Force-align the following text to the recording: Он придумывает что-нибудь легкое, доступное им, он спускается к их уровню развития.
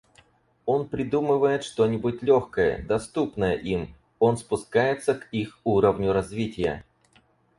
Он 0.65 0.89
придумывает 0.89 1.63
что-нибудь 1.63 2.23
легкое, 2.23 2.83
доступное 2.87 3.53
им, 3.53 3.93
он 4.17 4.35
спускается 4.37 5.13
к 5.13 5.27
их 5.31 5.59
уровню 5.63 6.11
развития. 6.11 6.83